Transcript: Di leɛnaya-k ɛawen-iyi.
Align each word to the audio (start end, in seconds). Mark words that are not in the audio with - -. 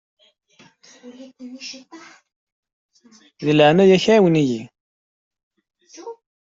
Di 3.45 3.51
leɛnaya-k 3.57 4.05
ɛawen-iyi. 4.13 4.61